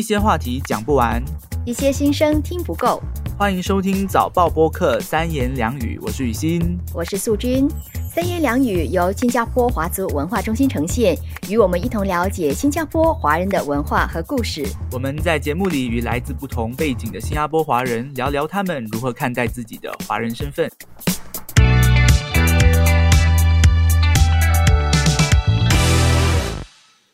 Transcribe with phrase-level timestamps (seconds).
[0.00, 1.22] 一些话题讲不完，
[1.66, 3.02] 一些心声听不够。
[3.36, 7.68] 欢迎收听早报播客三言两语，我是雨欣，我是素君。
[8.10, 11.14] 三言两语由新加坡华族文化中心呈现，
[11.50, 14.66] 与我们一同了解新加坡华人的文化和故事。
[14.90, 20.66] 我们在节目里与来自不同背景的新加坡华人聊聊他们如何看待自己的华人身份。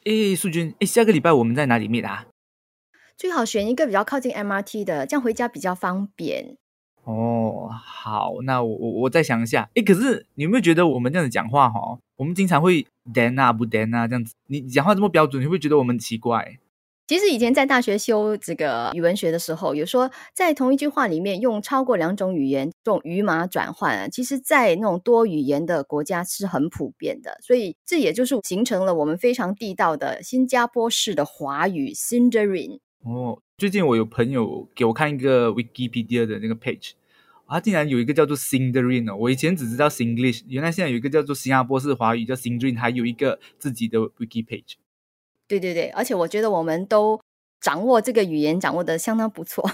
[0.04, 2.26] 诶，素君，诶，下个礼拜我们在哪里面啊？
[3.16, 6.56] 最好选一个比较靠近 MRT 的，这样回家比较方便。
[7.04, 9.70] 哦，好，那我我我再想一下。
[9.74, 16.58] 诶，可是你有没有觉得我们这样子讲话哈，我们经常会 then 啊不 then 啊这样子，你讲话这么标准，你会觉得我们奇怪？
[17.06, 27.38] 其实以前在大学修这个语文学的时候，有说在同一句话里面用超过两种语言，这种语码转换，其实，在那种多语言的国家是很普遍的。
[27.40, 32.80] 所以这也就是形成了我们非常地道的新加坡式的华语 Sindarin。
[33.06, 36.90] 哦，最近我有朋友给我看一个 Wikipedia 的那个 page，
[37.44, 44.74] 啊，竟然有一个叫做 Sindarin 哦，我以前只知道 Singlish，原来现在有一个叫做新加坡式华语叫 Sindarin，还有一个自己的 Wiki page。
[45.46, 47.20] 对对对，而且我觉得我们都
[47.60, 49.64] 掌握这个语言，掌握的相当不错。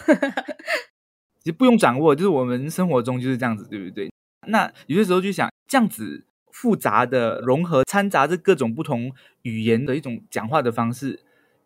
[1.41, 4.13] 其实不用掌握，就是我们生活中就是这样子，对不对？
[4.47, 9.11] 那有些时候就想，这样子复杂的融合、掺杂着各种不同
[9.41, 11.21] 语言的一种讲话的方式，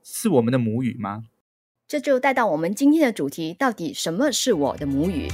[0.05, 1.25] 是我们的母语吗？
[1.89, 5.29] 这就带到我们今天的主题：到底什么是我的母语？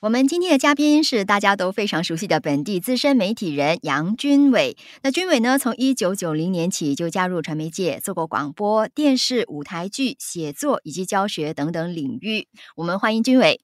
[0.00, 4.76] 我们今天的嘉宾是大家都非常熟悉的本地资深媒体人杨军伟。
[5.02, 12.48] 那军伟呢，从一九九零年起就加入传媒界，做过广播电视、舞台剧、写作以及教学等等领域。
[12.74, 13.60] 我们欢迎军伟。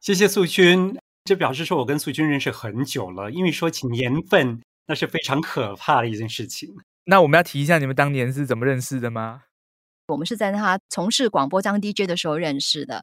[0.00, 3.30] 谢谢素君，这表示说我跟素君认识很久了。
[3.30, 6.74] 因为说起年份，那是非常可怕的一件事情。
[7.10, 9.44] 那我们要提一下你们当年是怎么认识的吗？
[10.08, 13.02] 我们是在他从事广播当 DJ 的时候认识的。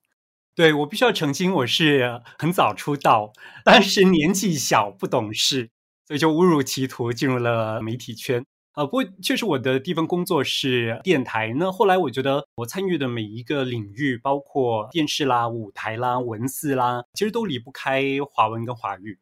[0.53, 3.33] 对我必须要澄清，我是很早出道，
[3.63, 5.71] 但是年纪小不懂事，
[6.07, 8.45] 所以就误入歧途进入了媒体圈。
[8.73, 11.51] 啊，不过确实我的第一份工作是电台。
[11.57, 19.17] 那后来我觉得我参与的每一个领域，包括电视啦、舞台啦、文字啦，其实都离不开华文跟华语。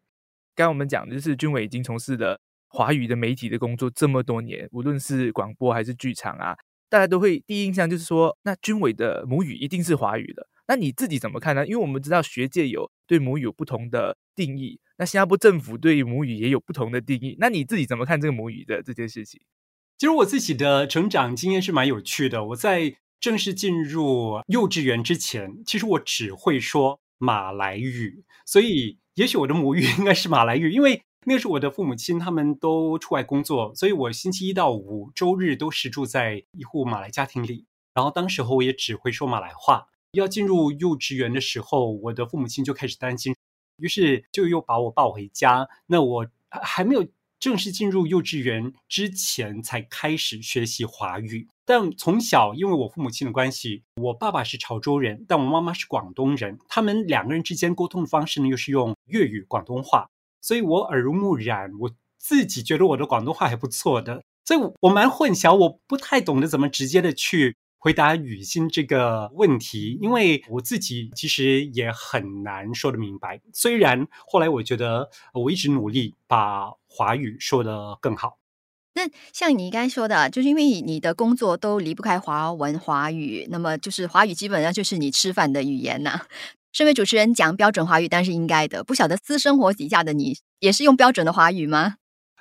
[0.53, 2.41] 刚刚我们讲的就是军伟已经从事了
[2.73, 6.57] 华语的媒体的工作这么多年，无论是广播还是剧场啊，
[6.89, 10.47] 大家都会第一印象就是说，那军伟的母语一定是华语的。
[10.67, 11.67] 那你自己怎么看呢？
[11.67, 17.37] 因为我们知道学界有对母语有不同的定义，那新加坡政府对母语也有不同的定义。
[17.37, 19.39] 那你自己怎么看这个母语的这件事情？
[19.99, 22.43] 其实我自己的成长经验是蛮有趣的。
[22.45, 30.71] 我在正式进入幼稚园之前，其实我只会说马来语，所以也许我的母语应该是马来语。
[30.71, 37.65] 因为那时我的父母亲他们都出外工作，所以我星期一到五、周日都是住在一户马来家庭里。
[37.93, 39.87] 然后当时候我也只会说马来话。
[40.13, 43.35] 要进入幼稚园的时候，我的父母亲就开始担心，
[43.77, 45.67] 于是就又把我抱回家。
[45.87, 47.07] 那我还没有
[47.39, 51.47] 正式进入幼稚园之前，才开始学习华语。
[51.65, 60.07] 但从小，因为我父母亲的关系，我爸爸是潮州人，但我妈妈是广东人，他们两个人之间沟通的方式呢，又是用粤语广东话，
[60.43, 61.89] 所以我耳濡目染，我
[62.19, 67.55] 自己觉得我的广东话还不错的，所以我蛮混淆，我不太懂得怎么直接的去。
[67.79, 73.41] 回答雨欣这个问题，因为我自己其实也很难说得明白。
[73.53, 78.39] 虽然后来我觉得我一直努力把华语说得更好。
[78.93, 79.01] 那
[79.33, 86.21] 像你刚才说的，就是因为你的工作都离不开华文华语，那么就是华语基本上就是你吃饭的语言呐。
[86.73, 88.83] 身为主持人讲标准华语，但是应该的。
[88.83, 91.97] 不晓得私生活底下的你也是用标准的华语吗？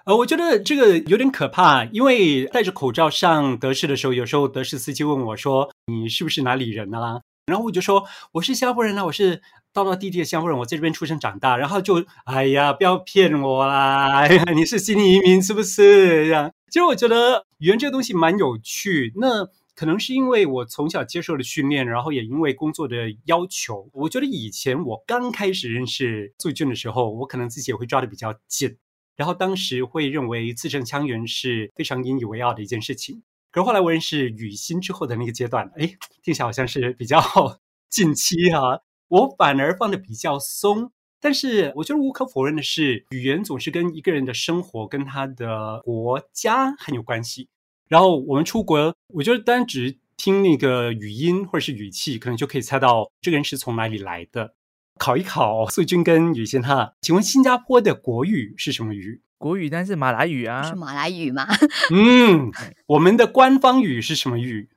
[0.07, 9.43] 呃，我觉得这个有点可怕，因为戴着口罩上德士的时候，有时候德士司机问我说：“你是不是哪里人啊？”然后我就说：“我是新加坡人啊，我是
[9.75, 14.17] 道道地地的新加坡人，我在这边出生长大。”然后就哎呀，不要骗我啦！
[14.25, 16.27] 哎呀，你是新移民是不是？
[16.27, 19.13] 这样，其实我觉得语言这个东西蛮有趣。
[19.17, 28.77] 那可能是因为我从小接受了训练，然后也因为工作的要求，我觉得以前我刚开始认识素俊的时候，我可能自己也会抓的比较紧。
[29.17, 33.23] 然后当时会认为字正腔圆是非常引以为傲的一件事情。
[33.51, 35.87] 可是后来我认识雨欣之后的那个阶段，哎，
[36.23, 37.21] 听起来好像是比较
[37.91, 38.81] 近期啊。
[39.09, 40.91] 我反而放的比较松。
[41.21, 47.49] 但是我觉得无可否认的是，语言总是跟一个人的生活跟他的国家很有关系。
[47.93, 54.55] 然后我们出国，我觉得单只听那个语音或者是语气，可能就可以猜到这个人是从哪里来的。
[54.97, 59.21] 考一考素君跟雨欣哈，请问新加坡的国语是什么语？
[59.37, 61.47] 国语，但是马来语啊，是马来语吗？
[61.93, 62.51] 嗯，
[62.87, 64.71] 我们的官方语是什么语？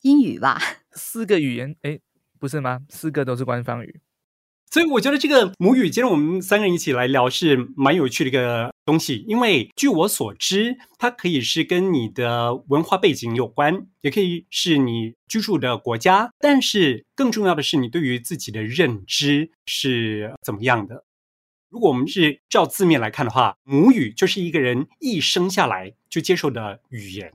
[0.00, 0.60] 英语吧。
[0.90, 2.00] 四个语言，哎，
[2.40, 2.80] 不是吗？
[2.88, 4.00] 四个都是官方语。
[4.70, 9.24] 所以我觉得这个母语，今天我们三个人一起来聊是蛮有趣的一个东西。
[9.26, 16.30] 因为据我所知，它可以是跟你的文化背景有关，也可以是你居住的国家。
[16.38, 21.04] 但是更重要的是，你对于自己的认知是怎么样的？
[21.70, 27.32] 如果我们是照字面来看的话，母语就是一个人一生下来就接受的语言。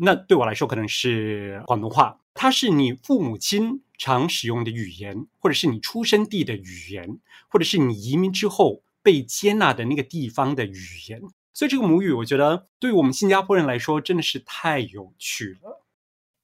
[0.00, 3.82] 那对我来说，可能是广东话，它是你父母亲。
[4.00, 7.18] 常使用的语言，或者是你出生地的语言，
[7.48, 11.20] 或者是你移民之后被接纳的那个地方的语言。
[11.52, 15.84] 所以这个母语，我觉得对于我们新加坡人来说，真的是太有趣了。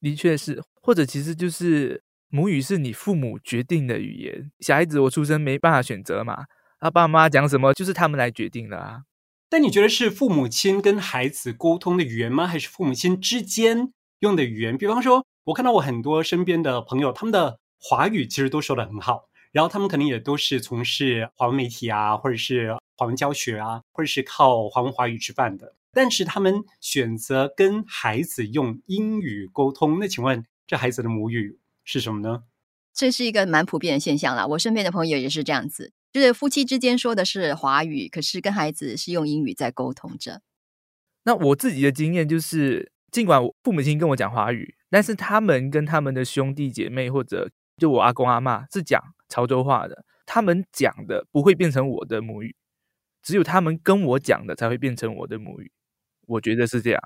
[0.00, 4.50] 的确是，或者其实就是母语是你父母决定的语言。
[4.58, 6.46] 小孩子我出生没办法选择嘛，
[6.80, 9.04] 他爸妈讲什么就是他们来决定的啊。
[9.48, 12.48] 但你觉得是父母亲跟孩子沟通的语言吗？
[12.48, 14.76] 还是父母亲之间用的语言？
[14.76, 15.24] 比方说。
[15.44, 25.74] 我看到我很多身边的朋友，他们的华语其实都说的很好，然后他们可能也都是从事华文媒体啊，或者是华文教学啊，或者是靠华文华语吃饭的。
[25.92, 32.44] 但是他们选择跟孩子用英语沟通，那请问这孩子的母语是什么呢？
[32.94, 34.46] 这是一个蛮普遍的现象啦。
[34.46, 40.40] 我身边的朋友也是这样子，就是夫妻之间说的是华语，可是跟孩子是用英语在沟通着。
[41.24, 44.74] 那我自己的经验就是，尽管父母亲跟我讲华语。
[44.94, 52.54] 但是他们跟他们的兄弟姐妹，或者就我阿公阿妈是讲潮州话的，他们讲的不会变成我的母语，
[53.20, 55.72] 只有他们跟我讲的才会变成我的母语。
[56.28, 57.02] 我觉得是这样。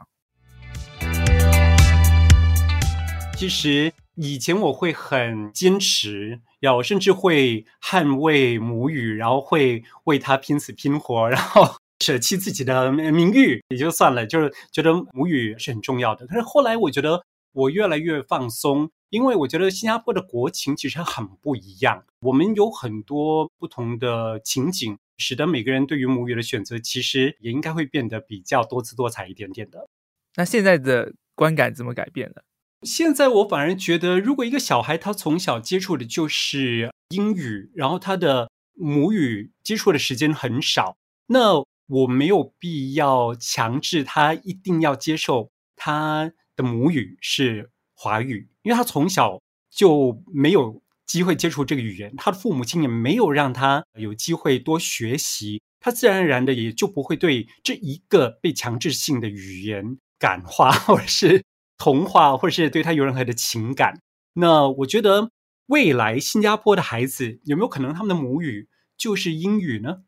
[3.35, 11.67] 其实以前我会很坚持，要甚至会捍卫母语，然后会为他拼死拼活，然后
[12.05, 16.27] 舍弃自己的名誉也就算了，就是觉得母语是很重要的。
[16.27, 17.25] 可是后来我觉得。
[17.59, 22.05] 我越来越放松，因为我觉得新加坡的国情其实很不一样。
[22.21, 29.89] 我们有很多不同的情景，使得每个人对于母语的选择，其实也应该会变得比较多姿多彩一点点的。
[30.37, 32.45] 那现在的观感怎么改变了？
[32.83, 40.97] 现在我反而觉得，如果一个小孩他从小接触的就是英语，然后他的母语接触的时间很少，
[41.27, 46.31] 那我没有必要强制他一定要接受他。
[46.59, 49.41] 的母语是华语，因为他从小
[49.71, 61.45] 就没有机会接触这个语言，他的父母亲也没有让他有机会多学习，他自然而然的也就不会对这一个被强制性的语言感化，或者是
[61.79, 64.01] 同化，或者是对他有任何的情感。
[64.33, 65.31] 那我觉得
[65.67, 69.99] 未来新加坡的孩子有没有可能他们的母语就是英语呢？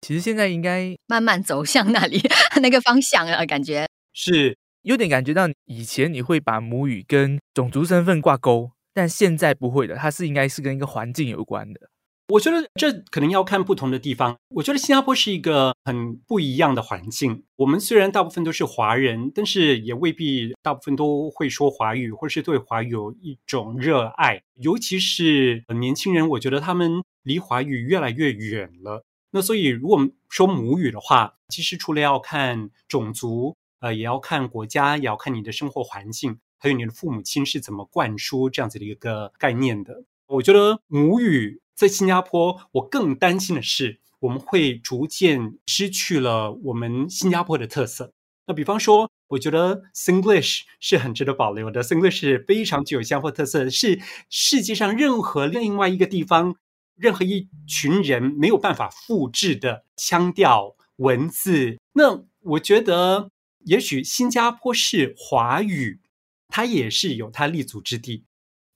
[0.00, 2.22] 其实现在应该慢慢走向那里
[2.62, 4.56] 那个方向了，感觉是。
[4.82, 11.90] 有点感觉到以前你会把母语跟种族身份挂钩，但现在不会的，它是应该是跟一个环境有关的。
[12.28, 14.36] 我觉得这可能要看不同的地方。
[14.54, 17.42] 我觉得新加坡是一个很不一样的环境。
[17.56, 24.40] 我们虽然大部分都是华人，但是也未必大部分都会说华语，或是对华语有一种热爱。
[24.54, 29.04] 尤其是年轻人，我觉得他们离华语越来越远了。
[29.32, 33.56] 那所以，如果说母语的话，其实除了要看种族。
[33.80, 40.04] 呃，也要看国家，也要看你的生活环境，还有你的父母亲是怎么灌输这样子的一个概念的。
[40.26, 48.12] 我觉得母语在新加坡，我更担心的是，我们会逐渐失去了我们新加坡的特色。
[48.46, 56.54] 那比方说，我觉得 Singlish 是很值得保留的，Singlish 是非常具有新加坡特色，是世界上任何另外一个地方、
[56.96, 61.78] 任何一群人没有办法复制的腔调文字。
[61.94, 63.30] 那我觉得。
[63.64, 66.00] 也许新加坡是华语，
[66.48, 68.24] 它也是有它立足之地。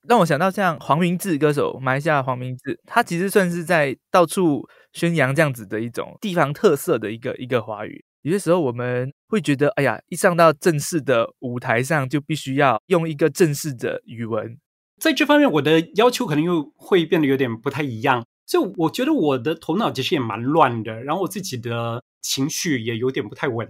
[0.07, 4.63] 让我想到像黄明志歌手，马来西亚黄明志，他其实算是在到处
[4.93, 8.05] 宣扬这样子的一种地方特色的一个一个华语。
[8.21, 14.57] 有些时候我们会觉得，哎呀，一上到正式的舞台上，就必须要用一个正式的语文。
[15.01, 18.25] 在这方面，我的要求可能又会变得有点不太一样。
[18.45, 23.67] 所以我觉得我的头脑其实也蛮乱的，然后我自己的情绪也有点不太稳。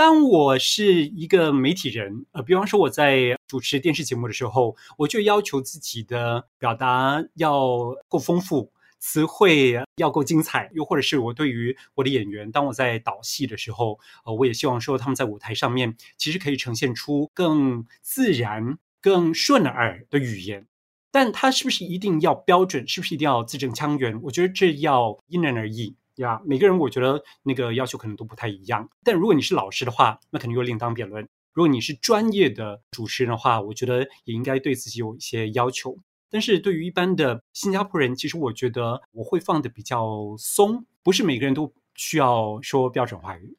[0.00, 20.66] 当我是一个媒体人，呃，比方说我在主持电视节目的时候，我就要求自己的表达要够丰富，词汇要够精彩，又或者是我对于我的演员，当我在导戏的时候，呃，我也希望说他们在舞台上面其实可以呈现出更自然、更顺耳的语言。
[21.10, 22.88] 但他是不是一定要标准？
[22.88, 24.18] 是不是一定要字正腔圆？
[24.22, 25.94] 我觉得这要因人而异。
[26.22, 26.40] 呀。
[26.44, 28.88] 每个人我觉得那个要求可能都不太一样。
[29.04, 31.28] 但如果你是老师的话，那肯定又另当别论。
[31.52, 35.96] 如果你是专业的主持人的话，我觉得也应该对自己有一些要求。
[36.30, 43.56] 但是对于一般的新加坡人，其实我觉得我会放的比较松，不是每个人都需要说标准话语。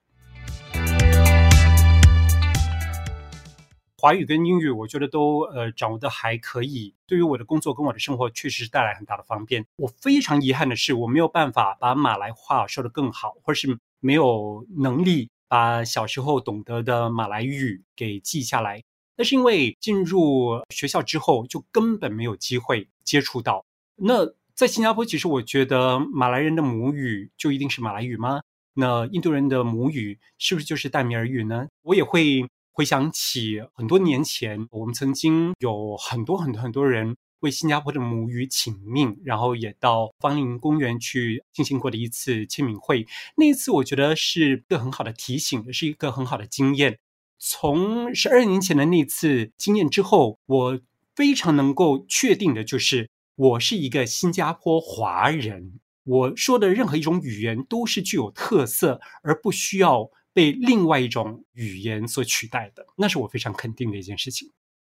[4.01, 6.95] 华语跟英语，我觉得都呃掌握的还可以。
[7.05, 9.63] 对于我的工作跟我的生活，确实是带来很大的方便。
[9.75, 18.81] 我非常遗憾的是，我没有办法把马来话说得更好，或者是没有能力把小时候懂得的马来语给记下来。
[19.17, 23.63] 那是因为进入学校之后，就根本没有机会接触到。
[23.97, 28.41] 那在新加坡，其实我觉得马来人的母语就一定是马来语吗？
[28.73, 31.67] 那印度人的母语是不是就是淡米尔语呢？
[31.83, 32.49] 我也会。
[32.81, 43.05] 回想起很多年前，我们曾经有很多很多很多人为新加坡的母语请命，然后也到芳林公园去进行过的一次签名会。
[43.37, 46.97] 那一次，我觉得是一个很好的提醒，是一个很好的经验。
[47.37, 50.79] 从十二年前的那次经验之后，我
[51.15, 55.79] 非常能够确定的就是，我是一个新加坡华人。
[56.03, 60.09] 我说的任何一种语言都是具有特色，而不需要。
[60.33, 64.49] 被另外一种语言所取代的，那是我非常肯定的一件事情。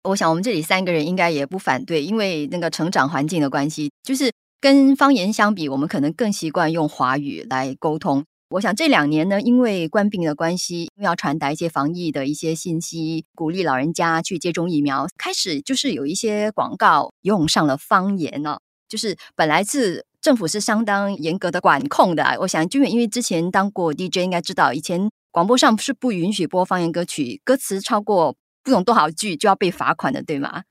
[0.04, 8.24] 我想我们这里三个人应该也不反对，因为那个成长环境的关系，就是跟方言相比，我们可能更习惯用华语来沟通。
[8.50, 18.58] 我想这两年呢，因为官病的关系，要传达一些防疫的一些信息，鼓励老人家去接种疫苗，开始就是有一些广告用上了方言哦，
[18.88, 20.04] 就是本来是。
[20.22, 22.38] 政府是相当严格的管控的。
[22.42, 30.64] 我想君远因为之前当过 DJ，应该知道以前广播上是不允许播方言歌曲，歌词超过不懂多少句就要被罚款的，对吗？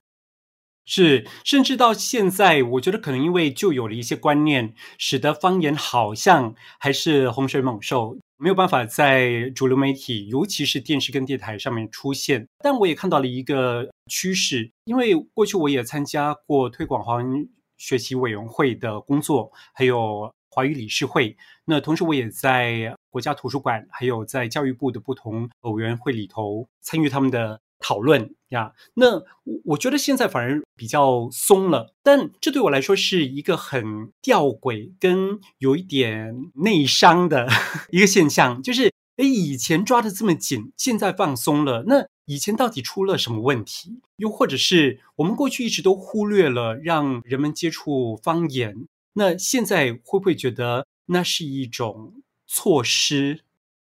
[0.86, 12.48] 是，甚至到现在，我觉得可能因为就有了一些观念，使得方言好像还是洪水猛兽，没有办法在主流媒体，尤其是电视跟电台上面出现。
[12.64, 17.50] 但我也看到了一个趋势，因为过去我也参加过推广华文。
[17.78, 21.36] 学习委员会的工作，还有华语理事会。
[21.66, 28.74] 那同时，我也在国家图书馆，还有在教育部的不同委员会里头参与他们的讨论呀。
[28.94, 29.24] 那
[29.64, 37.48] 我觉得现在反而比较松了，但这对我来说是一个很吊诡跟有一点内伤的
[37.90, 42.06] 一个现象，就是诶，以前抓的这么紧，现在放松了，那。
[42.26, 44.00] 以前到底出了什么问题？
[44.16, 53.42] 又或者是我们过去一直都忽略了让人们接触方言，那现在会不会觉得那是一种措施？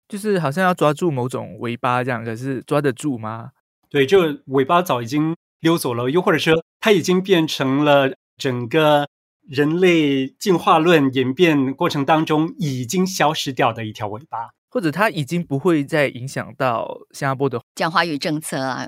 [0.08, 3.52] 就是好像要抓住某种尾巴这样，可是抓得住吗？
[3.90, 9.08] 对，就尾巴早已经溜走了，又或者说它已经变成了整个
[9.42, 14.50] 人类进化论演变过程当中已经消失掉的一条尾巴。
[14.70, 18.88] 或者它已经不会再影响到新加坡的讲华语政策啊。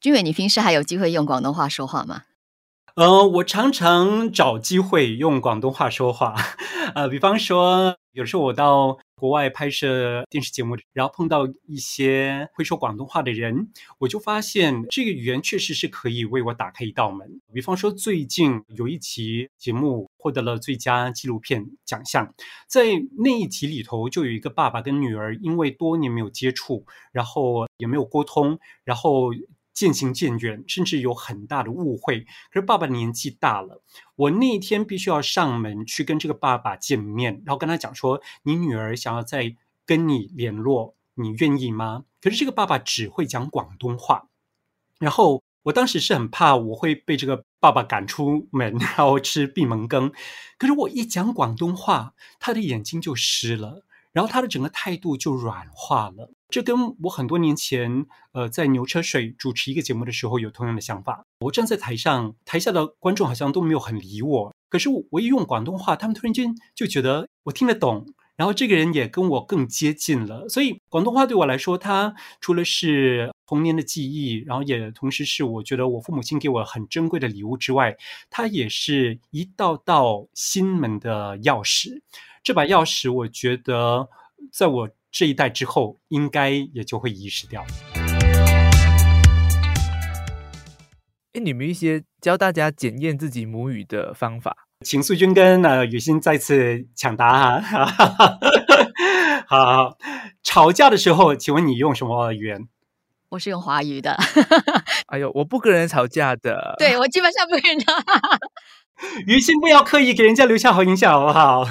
[0.00, 2.24] 君伟，你平时还有机会用广东话说话吗？
[2.94, 6.34] 呃，我常常找机会用广东话说话，
[6.94, 13.68] 呃，比方说，有时候我到国外拍摄电视节目，然后碰到一些会说广东话的人，
[14.00, 17.40] 我就发现这个语言确实是可以为我打开一道门。
[17.54, 22.34] 比方说，最近有一期节目获得了最佳纪录片奖项，
[22.68, 22.84] 在
[23.16, 29.30] 那一集里头，就有一个爸爸跟女儿，因为多年没有接触，然后也没有沟通，然后。
[29.72, 32.20] 渐行渐远，甚至有很大的误会。
[32.50, 33.82] 可是爸爸年纪大了，
[34.16, 44.28] 我那一天必须要上门去跟这个爸爸见面，然后跟他讲说：“你女儿想要再跟你联络，你愿意吗？”可是这个爸爸只会讲广东话，
[44.98, 50.12] 然后我当时是很怕我会被这个爸爸赶出门， 然后吃闭门羹。
[50.58, 53.84] 可是我一讲广东话，他的眼睛就湿了。
[54.12, 61.24] 然后他的整个态度就软化了，这跟我很多年前，呃，在牛车水主持一个节目的时候有同样的想法。
[61.40, 70.46] 我站在台上，台下的观众好像都没有很理我，可是我一用广东话，他们突然间就觉得我听得懂，然后这个人也跟我更接近了。
[70.46, 77.96] 所以广东话对我来说，它除了是童年的记忆，然后也同时是我觉得我父母亲给我很珍贵的礼物之外，
[78.28, 82.02] 它也是一道道心门的钥匙。
[82.44, 84.08] 这把钥匙，我觉得
[84.52, 87.64] 在我这一代之后，应该也就会遗失掉。
[91.34, 98.36] 哎，你们一些教大家检验自己母语的方法，请素君跟呃雨欣再次抢答哈。
[99.46, 99.96] 好，
[100.42, 102.66] 吵架的时候，请问你用什么语言？
[103.28, 104.18] 我是用华语的。
[105.06, 106.74] 哎呦，我不跟人吵架的。
[106.78, 107.84] 对我基本上不跟人。
[109.26, 111.64] 于心不要刻意给人家留下好印象，好不好？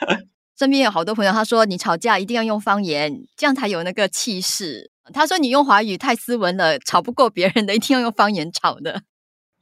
[0.58, 4.90] 身边有好多朋友，他说你吵架一定要用方言，这样才有那个气势。
[5.12, 9.02] 他说你用华语太斯文了，吵不过别人的，一定要用方言吵的。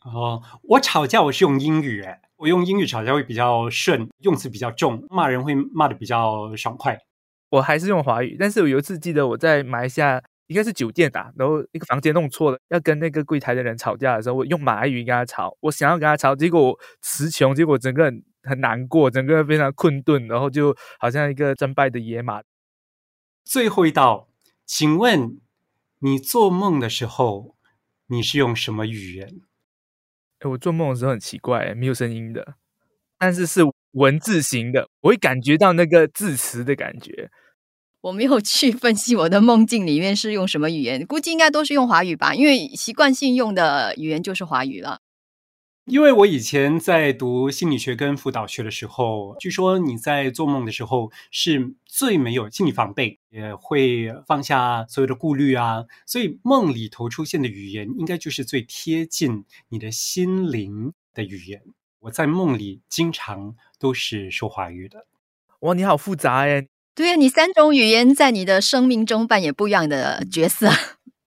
[0.05, 6.99] 哦，我吵架我是用英语，哎，我用英语吵架会比较顺，用词比较重，骂人会骂的比较爽快。
[7.51, 10.21] 我还是用华语，但是我有一次记得我在马来西亚。
[10.49, 22.43] 应该是酒店吧，然后一个房间弄错了，要跟那个柜台的人吵架的时候，我用马来语跟他吵，我想要跟他吵，结果词穷，结果整个人很难过，整个人非常困顿，然后就好像一个战败的野马。
[23.45, 24.29] 最后一道，
[24.67, 25.39] 请问
[26.01, 27.57] 你做梦的时候，
[28.07, 29.41] 你是用什么语言？
[30.45, 32.55] 我做梦的时候很奇怪，没有声音的，
[33.19, 37.31] 但是是文字型的，我会感觉到那个字词的感觉。
[38.01, 45.01] 我没有去分析我的梦境里面是用什么语言，估计应该都是用华语吧，因为习惯性用的语言就是华语了。
[45.87, 61.63] 因为我以前在读心理学跟辅导学的时候，据说你在做梦的时候是最没有心理防备，也会放下所有的顾虑啊，所以梦里头出现的语言应该就是最贴近你的心灵的语言。
[62.01, 65.07] 我在梦里经常都是说华语的。
[65.61, 66.69] 哇，你好复杂哎。
[66.99, 70.69] 对呀，你三种语言在你的生命中扮演不一样的角色。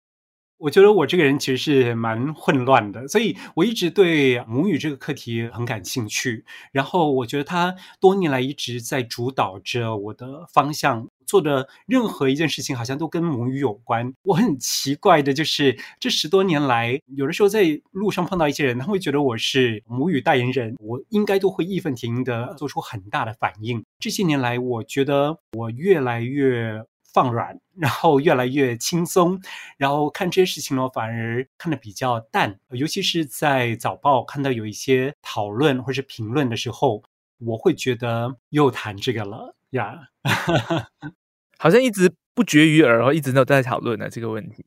[0.58, 6.44] 我觉得我这个人其实是蛮混乱的，所以我一直对母语这个课题很感兴趣。
[6.72, 11.08] 然后我觉得它多年来一直在主导着我的方向。
[11.30, 14.12] 做的任何一件事情，好像都跟母语有关。
[14.24, 23.86] 我很奇怪的就是，这十多年来，有的时候在路上碰到一些人，他会觉得我是母语代言人，我应该都会义愤填膺的做出很大的反应。
[24.00, 26.84] 这些年来，我觉得我越来越
[27.14, 29.40] 放软，然后越来越轻松，
[29.78, 32.60] 然后看这些事情呢，反而看得比较淡。
[32.72, 37.04] 尤其是在早报看到有一些讨论或是评论的时候，
[37.38, 40.10] 我会觉得又谈这个了呀。
[41.58, 44.66] 好像一直不绝于耳，哦，一直都在讨论的这个问题。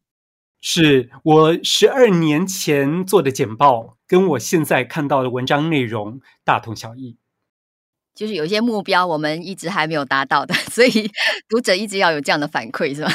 [0.60, 7.16] 是我十二年前做的简报，跟我现在看到的文章内容大同小异。
[8.14, 11.10] 就是有些目标我们一直还没有达到的， 所以
[11.48, 13.10] 读者一直要有这样的反馈，是吧？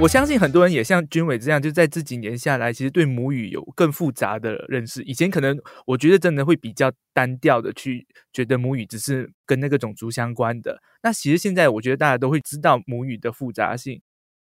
[0.00, 5.02] 我相信很多人也像军伟这样，就在这几年下来，其实对母语有更复杂的认识。
[5.02, 10.80] 以前可能我觉得真的会比较单调的去觉得母语只是跟那个种族相关的。
[11.02, 14.00] 那其实现在我觉得大家都会知道母语的复杂性。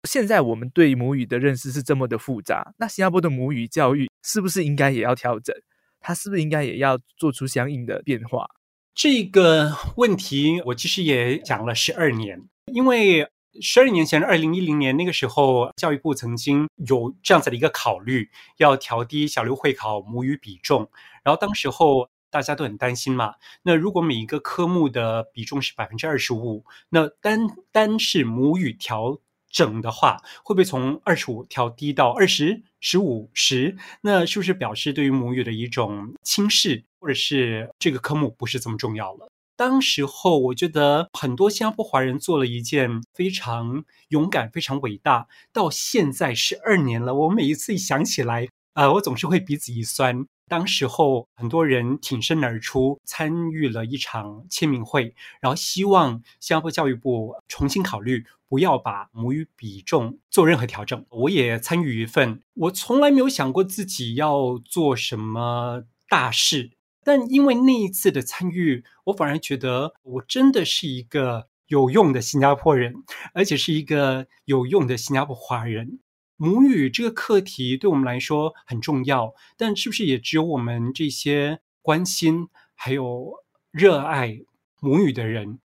[0.09, 5.53] 现在我们对母语的认识是这么的复杂，那新加坡的母语教育是不是应该也要调整？
[5.99, 8.47] 它是不是应该也要做出相应的变化？
[8.95, 12.41] 这个问题我其实也讲了十二年，
[12.73, 13.29] 因为。
[13.61, 20.89] 十二年前，二零一零年那个时候，教育部曾经有这样子的一个考虑，要调低小六会考母语比重。
[21.25, 23.35] 然后当时候大家都很担心嘛。
[23.63, 27.41] 那如果每一个科目的比重是百分之二十五，那单
[27.73, 29.19] 单是母语调
[29.51, 33.77] 整的话，会不会从二十五调低到二十、十五、十？
[34.03, 39.29] 那是不是表示对于母语的一种轻视，或者是这个科目不是这么重要了？
[39.61, 45.29] 当时候，我觉得很多新加坡华人做了一件非常勇敢、非常伟大。
[45.53, 50.25] 到现在十二年了，我每一次一想起来，呃，我总是会鼻子一酸。
[50.49, 61.05] 当时候，很多人挺身而出，参与了一场签名会，然后希望新加坡教育部重新考虑，不要把母语比重做任何调整。
[61.11, 66.71] 我也参与一份，我从来没有想过自己要做什么大事。
[67.03, 72.95] 但因为那一次的参与，我反而觉得我真的是一个有用的新加坡人，
[73.33, 75.99] 而且是一个有用的新加坡华人。
[76.37, 83.35] 母语这个课题对我们来说很重要，但是不是也只有我们这些关心还有
[83.71, 84.41] 热爱
[84.81, 85.59] 母语的人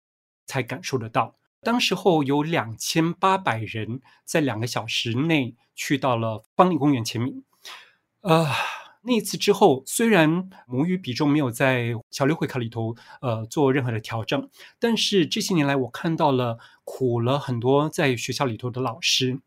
[0.46, 1.36] 才感受得到？
[1.62, 7.42] 当时候有两千八百人在两个小时内去到了方林公园前面，
[8.20, 8.54] 啊。
[9.04, 19.40] 那一次之后，虽然母语比重没有在小六会考里头呃做任何的调整，但是这些年来我看到了苦了很多在学校里头的老师，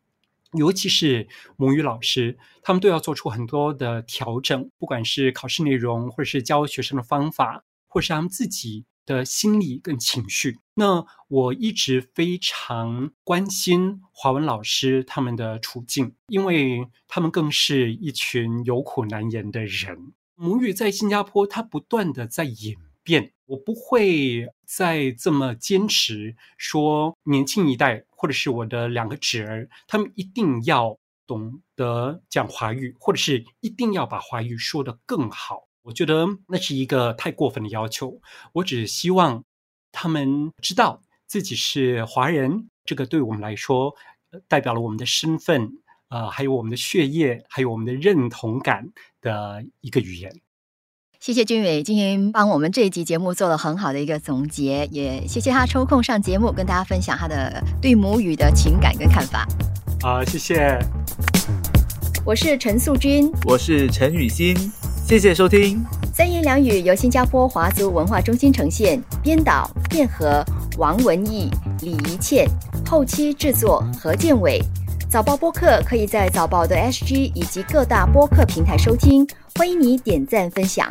[0.52, 8.84] 尤其是母语老师，他们都要做出很多的调整，不管是考试内容，或者是教学生的方法，或是他们自己。
[9.06, 20.12] 的心理跟情绪，那我一直非常关心华文老师他们的处境，因为他们更是一群有苦难言的人。
[20.34, 35.68] 母语在新加坡，它不断的在演变，我不会再这么坚持说年轻一代或者是我的两个侄儿，他们一定要懂得讲华语，或者是一定要把华语说得更好。
[35.86, 38.20] 我觉得那是一个太过分的要求。
[38.54, 39.44] 我只希望
[39.92, 43.94] 他们知道自己是华人，这个对我们来说
[44.48, 45.70] 代表了我们的身份，
[46.08, 48.88] 呃，还有我们的血液，还有我们的认同感
[49.20, 50.40] 的一个语言。
[51.20, 59.46] 谢谢君伟今天帮我们这一集节目做了很好的一个总结，也谢谢他抽空上节目跟大家分享他的对母语的情感跟看法。
[60.02, 60.76] 好，谢谢。
[62.24, 64.56] 我是陈素君，我是陈雨欣，
[65.06, 65.86] 谢谢收听。
[66.12, 70.44] 三言两语由新加坡华族文化中心呈现，编导卞和、
[70.78, 71.48] 王文义、
[71.82, 72.44] 李怡倩，
[72.84, 74.60] 后期制作何建伟。
[75.08, 80.90] 早报播客可以在早报的 SG 以及各大播客平台收听，欢迎你点赞分享。